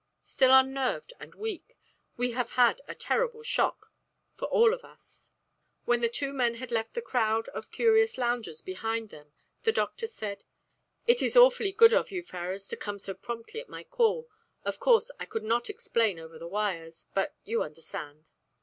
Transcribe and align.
"Still 0.23 0.51
unnerved 0.51 1.13
and 1.19 1.35
weak. 1.35 1.77
We 2.17 2.31
have 2.31 2.49
had 2.53 2.81
a 2.87 2.95
terrible 2.95 3.43
shock, 3.43 3.93
for 4.33 4.45
all 4.47 4.73
of 4.73 4.83
us." 4.83 5.29
When 5.85 6.01
the 6.01 6.09
two 6.09 6.33
men 6.33 6.55
had 6.55 6.71
left 6.71 6.95
the 6.95 7.03
crowd 7.03 7.49
of 7.49 7.69
curious 7.69 8.17
loungers 8.17 8.63
behind 8.63 9.09
them 9.09 9.31
the 9.61 9.71
doctor 9.71 10.07
said 10.07 10.43
"It 11.05 11.21
is 11.21 11.37
awfully 11.37 11.71
good 11.71 11.93
of 11.93 12.09
you, 12.09 12.23
Ferrars, 12.23 12.67
to 12.69 12.75
come 12.77 12.97
so 12.97 13.13
promptly 13.13 13.59
at 13.61 13.69
my 13.69 13.83
call. 13.83 14.27
Of 14.65 14.79
course, 14.79 15.11
I 15.19 15.25
could 15.25 15.43
not 15.43 15.69
explain 15.69 16.17
over 16.17 16.39
the 16.39 16.47
wires. 16.47 17.05
But, 17.13 17.35
you 17.43 17.61
understand." 17.61 18.31